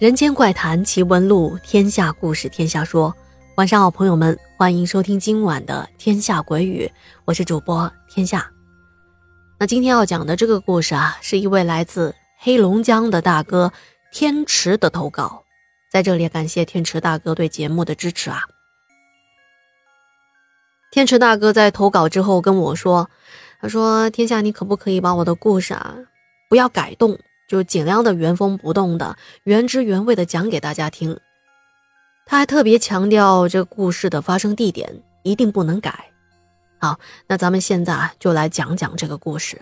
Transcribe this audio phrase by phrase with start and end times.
[0.00, 3.14] 人间怪谈奇闻录，天下故事天下说。
[3.54, 6.84] 晚上好，朋友们，欢迎收听今晚的《天下鬼语》，
[7.24, 8.50] 我是主播天下。
[9.56, 13.72] 那今天要讲的这个故事啊，是一位来自黑龙江的大哥
[14.10, 15.44] 天池的投稿，
[15.92, 18.42] 在这里感谢天池大哥对节目的支持啊。
[20.90, 23.08] 天池大哥在投稿之后跟我说
[23.62, 25.94] ：“他说天下，你可不可以把我的故事啊，
[26.50, 27.16] 不要改动？”
[27.48, 31.18] 就尽量的原封不动的、原汁原味的讲给大家听。
[32.26, 36.10] 他还特别强调，这故事的发生地点一定不能改。
[36.78, 39.60] 好，那咱们现在就来讲讲这个故事。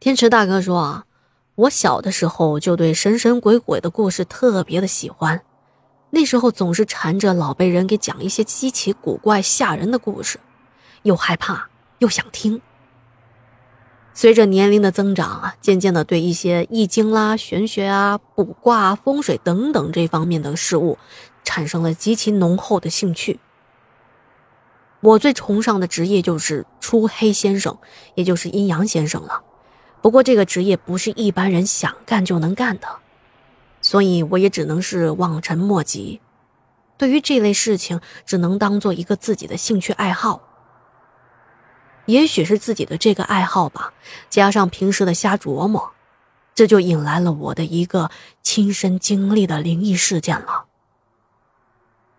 [0.00, 1.06] 天池大哥说啊，
[1.54, 5.42] 我小的时候就对神神鬼鬼的故事特别的喜欢，
[6.10, 10.38] 那时候总是缠着老辈人给讲一些稀奇古怪、吓人的故事，
[11.02, 12.60] 又害怕又想听。
[14.18, 20.96] 随着年龄的增长啊，渐渐的对一些易经啦、玄学啊、卜卦、风水等等这方面的事物，
[21.44, 23.38] 产生了极其浓厚的兴趣。
[25.00, 27.76] 我最崇尚的职业就是出黑先生，
[28.14, 29.42] 也就是阴阳先生了。
[30.00, 32.88] 不过这个职业不是一般人想干就能干的，
[33.82, 36.22] 所以我也只能是望尘莫及。
[36.96, 40.45] 对于这类事情，只能当做一个自己的兴趣爱好。
[42.06, 43.92] 也许是自己的这个爱好吧，
[44.30, 45.92] 加上平时的瞎琢磨，
[46.54, 48.10] 这就引来了我的一个
[48.42, 50.64] 亲身经历的灵异事件了。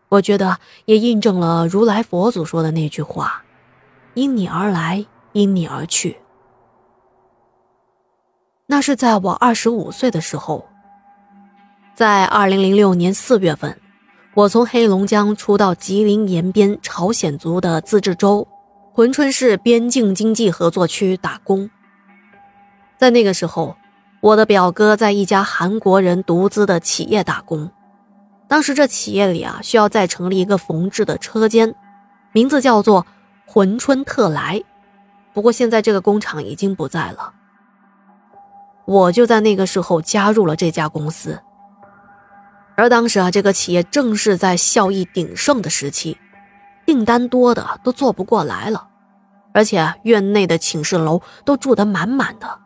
[0.10, 3.44] 我觉得也印证了如来佛祖说的那句话
[4.16, 6.20] ：“因你而来，因你而去。”
[8.68, 10.68] 那是在我二十五岁的时候，
[11.96, 13.80] 在二零零六年四月份，
[14.34, 18.48] 我从黑龙江出到吉林延边朝鲜族的自治州。
[18.98, 21.70] 珲春市边境经济合作区打工，
[22.98, 23.78] 在那个时候，
[24.22, 27.70] 我的表哥在一家韩国人独资的企业打工。
[28.48, 31.76] 当时这企业里啊，需要再成立一个缝制的车间，
[32.32, 33.06] 名字叫做
[33.48, 34.64] 珲春特来。
[35.32, 37.34] 不过现在这个工厂已经不在了。
[38.86, 41.40] 我就在那个时候加入了这家公司。
[42.76, 46.18] 而当时啊，这个企业正是在效益鼎盛的时期。
[46.86, 48.87] 订单多的都做不过来了，
[49.58, 52.60] 而且院内的寝室楼都住得满满的，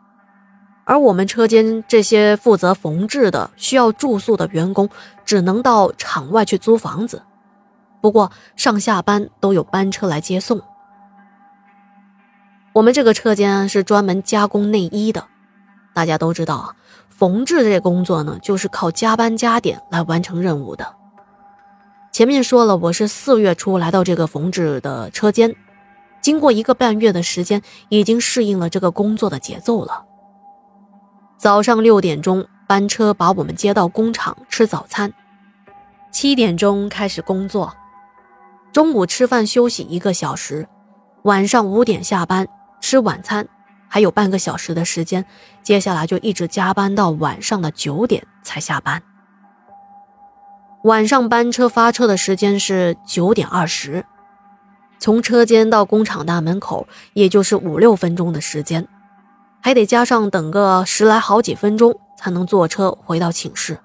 [0.84, 4.90] 而我们车间这些负责缝制的、需要住宿的员工，
[5.24, 7.22] 只能到厂外去租房子。
[8.02, 10.60] 不过上下班都有班车来接送。
[12.74, 15.24] 我们这个车间是专门加工内衣的，
[15.94, 16.76] 大家都知道啊，
[17.08, 20.94] 缝制这工作呢，就是靠加班加点来完成任务的。
[22.12, 25.56] 前面说了，我是四月初来到这个缝制的车间，
[26.22, 30.04] 经过一个半月的时间，已经适应了这个工作的节奏了。
[31.36, 35.12] 早上六点钟班车把我们接到工厂吃早餐，
[36.12, 37.74] 七点钟开始工作，
[38.72, 40.68] 中午吃饭休息一个小时，
[41.24, 42.46] 晚上五点下班
[42.80, 43.48] 吃晚餐，
[43.88, 45.26] 还有半个小时的时间，
[45.62, 49.02] 接下来就一直加班到晚上的九点才下班。
[50.84, 54.04] 晚上班车发车的时间是九点二十，
[55.02, 58.86] 从车间到工厂大门口也就是五六分钟的时间，
[59.60, 63.80] 还得加上等个十来好几分钟才能坐车回到寝室。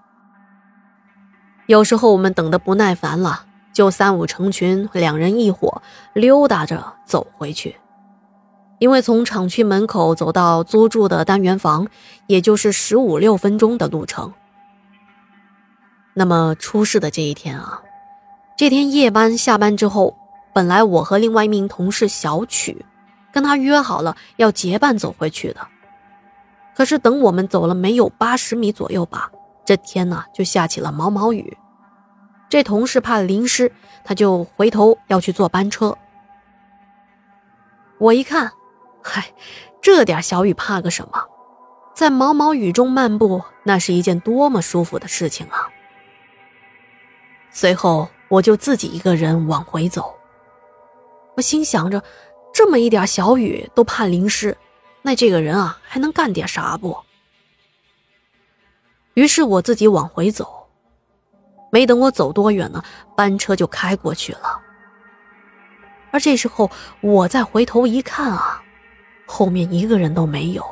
[1.65, 5.81] 有时候我们等得不耐烦了，就三五成群，两人一伙
[6.13, 7.77] 溜达着走回去，
[8.77, 11.87] 因为从厂区门口走到租住的单元房，
[12.27, 14.31] 也就是十五六分钟的路程。
[16.13, 17.81] 那么出事的这一天啊，
[18.55, 20.15] 这天夜班下班之后，
[20.57, 22.83] 本来我和另外一名同事小曲，
[23.31, 25.67] 跟他约好了要结伴走回去的。
[26.75, 29.31] 可是等我们走了没有八十米左右吧，
[29.63, 31.55] 这天呢就下起了毛毛雨。
[32.49, 33.71] 这同事怕淋湿，
[34.03, 35.95] 他就回头要去坐班车。
[37.99, 38.51] 我一看，
[39.03, 39.31] 嗨，
[39.79, 41.23] 这点小雨怕个什么？
[41.93, 45.69] 在毛毛雨中漫步，那是一件多么舒服的事情啊！
[47.51, 50.16] 随后，我就自己一个人往回走。
[51.37, 52.03] 我心想着，
[52.51, 54.57] 这么一点小雨都怕淋湿，
[55.03, 56.97] 那这个人啊还能干点啥不？
[59.13, 60.67] 于是我自己往回走。
[61.71, 62.83] 没等我走多远呢，
[63.15, 64.59] 班车就开过去了。
[66.09, 68.63] 而这时候，我再回头一看啊，
[69.27, 70.65] 后面一个人都没有，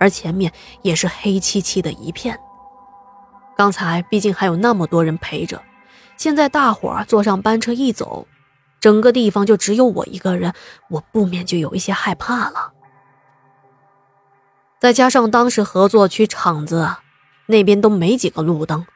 [0.00, 2.36] 而前面也是黑漆漆的一片。
[3.56, 5.62] 刚才毕竟还有那么多人陪着。
[6.16, 8.26] 现在大伙儿坐上班车一走，
[8.86, 10.54] 整个地方就只有我一个人，
[10.90, 12.72] 我不免就有一些害怕了。
[14.78, 16.94] 再加上当时合作区厂子
[17.46, 18.86] 那边都没几个路灯，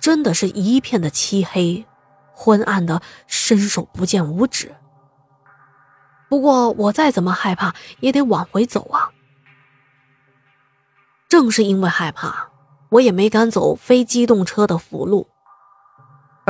[0.00, 1.84] 真的是一片的漆黑，
[2.32, 4.72] 昏暗的伸手不见五指。
[6.28, 9.10] 不过我再怎么害怕，也得往回走啊。
[11.28, 12.50] 正是因为害怕，
[12.90, 15.26] 我也没敢走非机动车的辅路，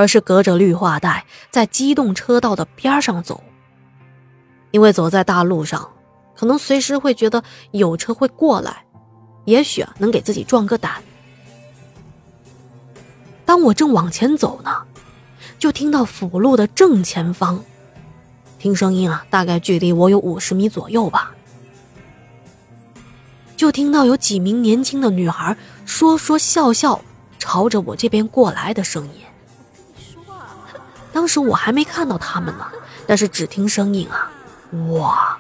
[0.00, 3.43] 而是隔着绿化带，在机动车道的边上走。
[4.70, 5.91] 因为走在大路上，
[6.35, 7.43] 可能随时会觉得
[7.73, 8.87] 有车会过来，
[9.44, 11.02] 也许能给自己壮个胆。
[13.44, 14.75] 当我正往前走呢，
[15.58, 17.62] 就听到辅路的正前方，
[18.58, 21.35] 听声音啊，大概距离我有五十米左右吧，
[23.55, 25.55] 就听到有几名年轻的女孩
[25.85, 27.03] 说说笑笑，
[27.38, 29.25] 朝着我这边过来的声音。
[31.12, 32.67] 当时我还没看到他们呢，
[33.07, 34.31] 但是只听声音啊。
[34.93, 35.39] 哇，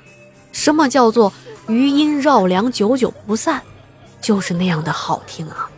[0.52, 1.32] 什么叫做
[1.68, 3.62] 余音绕梁，久久不散，
[4.20, 5.70] 就是那样的好听啊！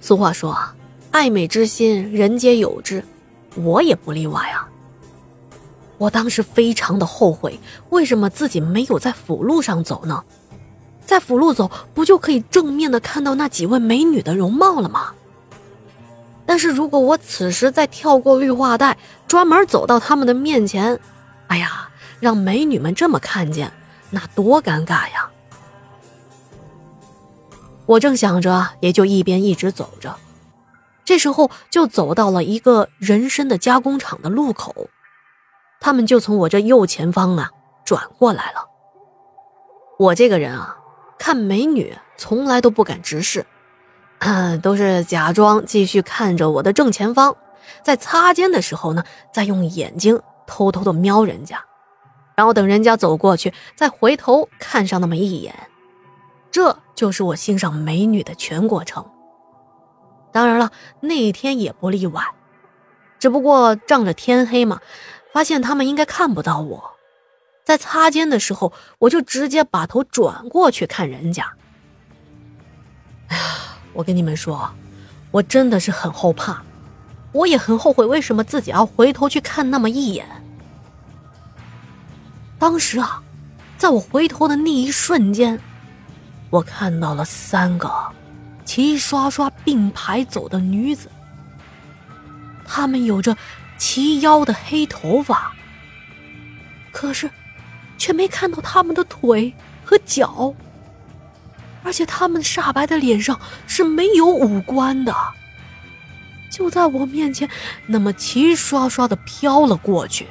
[0.00, 0.74] 俗话说啊，
[1.10, 3.04] 爱美之心，人皆有之，
[3.56, 4.68] 我也不例外啊。
[5.98, 7.58] 我当时非常的后悔，
[7.90, 10.22] 为什么自己没有在辅路上走呢？
[11.04, 15.12] 在辅路走，不就可以正面的看到那几位美女的容貌了吗？
[16.56, 18.96] 但是如果我此时再跳过绿化带，
[19.28, 20.98] 专门走到他们的面前，
[21.48, 23.70] 哎呀，让美女们这么看见，
[24.08, 25.30] 那多尴尬呀！
[27.84, 30.16] 我正想着，也就一边一直走着，
[31.04, 34.88] 这时候就走到了一个人参的加工厂的路口，
[35.78, 37.50] 他们就从我这右前方啊
[37.84, 38.64] 转过来了。
[39.98, 40.78] 我这个人啊，
[41.18, 43.44] 看美女从来都不敢直视，
[44.62, 47.36] 都是假装继续看着我的正前方，
[47.82, 50.20] 在擦肩的时候呢，再用眼睛。
[50.48, 51.64] 偷偷的瞄人家，
[52.36, 55.52] 然后等人家走过去，再回头看上那么一眼，
[56.52, 59.04] 这就是我欣赏美女的全过程。
[60.30, 60.70] 当然了，
[61.00, 62.22] 那天也不例外，
[63.18, 64.80] 只不过仗着天黑嘛，
[65.32, 66.92] 发现他们应该看不到我，
[67.64, 71.54] 在擦肩的时候，我就直接把头转过去看人家。
[73.26, 73.42] 哎呀，
[73.96, 74.70] 我跟你们说，
[75.30, 76.62] 我真的是很后怕。
[77.32, 80.26] 我也很后悔，为什么自己要回头去看那么一眼？
[82.58, 83.22] 当时啊，
[83.78, 85.58] 在我回头的那一瞬间，
[86.50, 87.90] 我看到了三个
[88.64, 91.10] 齐刷刷并排走的女子，
[92.66, 93.36] 她们有着
[93.78, 95.52] 齐腰的黑头发，
[96.92, 97.30] 可是
[97.98, 99.52] 却没看到她们的腿
[99.84, 100.54] 和脚，
[101.86, 105.14] 而且他们煞白的脸上是没有五官的。
[106.50, 107.48] 就在我面前，
[107.86, 110.26] 那么齐刷刷的飘了过去，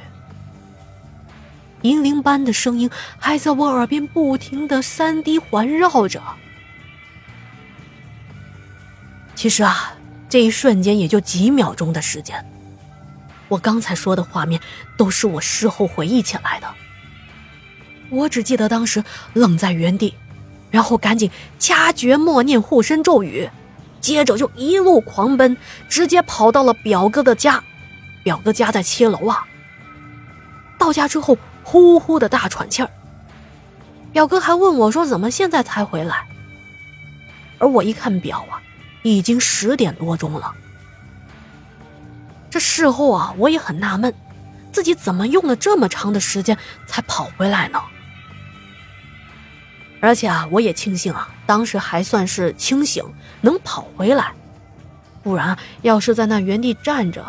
[1.80, 6.22] 银铃般的声音还在我耳边不停的三 D 环绕着。
[9.34, 9.94] 其实啊，
[10.28, 12.44] 这一瞬间也就几秒钟的时间，
[13.48, 14.60] 我刚才说的画面
[14.98, 16.68] 都是我事后回忆起来的。
[18.10, 20.14] 我只记得当时愣在原地，
[20.76, 23.48] 然后赶紧掐诀默念护身咒语。
[23.98, 25.56] 接着就一路狂奔，
[25.88, 27.64] 直接跑到了表哥的家。
[28.22, 29.46] 表哥家在七楼啊。
[30.78, 32.90] 到家之后，呼呼的大喘气儿。
[34.12, 36.26] 表哥还问我说：“怎么现在才回来？”
[37.58, 38.60] 而我一看表啊，
[39.02, 40.52] 已经十点多钟了。
[42.50, 44.12] 这事后啊，我也很纳闷，
[44.72, 47.80] 自己怎么用了这么长的时间才跑回来呢？
[50.00, 53.04] 而且啊，我也庆幸啊，当时还算是清醒，
[53.40, 54.32] 能跑回来。
[55.22, 57.24] 不然，要是在那原地站着，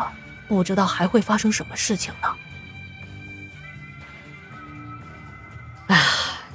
[0.46, 2.28] 不知道还会发生什么事情呢。
[5.88, 6.00] 哎，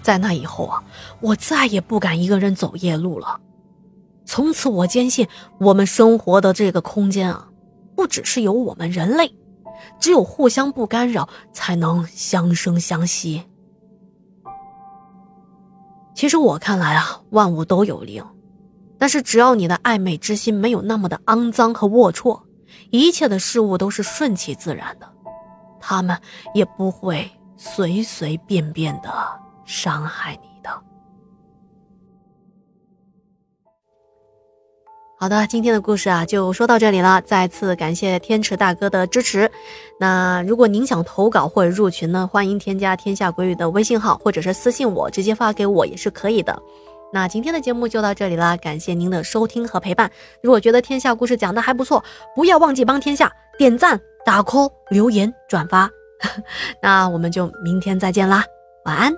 [0.01, 0.83] 在那以后啊，
[1.19, 3.41] 我再也不敢一个人走夜路了。
[4.25, 5.27] 从此，我坚信
[5.59, 7.49] 我们生活的这个空间啊，
[7.95, 9.35] 不只是有我们人类，
[9.99, 13.43] 只有互相不干扰，才能相生相惜。
[16.23, 18.25] 其实我看来啊，万物都有灵，
[18.97, 22.41] 但是只要你的爱美之心没有那么的肮脏和龌龊，
[22.91, 25.13] 一切的事物都是顺其自然的，
[25.81, 26.17] 他们
[26.53, 29.11] 也不会随随便便的
[29.65, 30.69] 伤害你的。
[35.23, 37.21] 好的，今天的故事啊就说到这里了。
[37.21, 39.49] 再次感谢天池大哥的支持。
[39.97, 46.61] 那如果您想投稿或者入群呢，欢迎添加天下鬼语的微信号，或者是私信我，直接发给我也是可以的。
[47.13, 50.11] 那今天的节目就到这里了，感谢您的收听和陪伴。
[50.41, 52.03] 如果觉得天下故事讲的还不错，
[52.35, 55.89] 不要忘记帮天下点赞、打 call、留言、转发。
[56.83, 58.43] 那我们就明天再见啦，
[58.83, 59.13] 晚安。